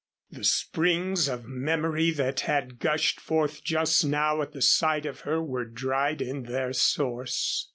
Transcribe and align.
The 0.31 0.43
springs 0.43 1.27
of 1.27 1.45
memory 1.47 2.09
that 2.09 2.39
had 2.39 2.79
gushed 2.79 3.19
forth 3.21 3.63
just 3.63 4.03
now 4.03 4.41
at 4.41 4.51
the 4.51 4.59
sight 4.63 5.05
of 5.05 5.19
her 5.19 5.43
were 5.43 5.65
dried 5.65 6.23
in 6.23 6.45
their 6.45 6.73
source. 6.73 7.69